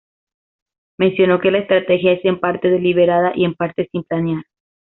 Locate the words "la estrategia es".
1.51-2.25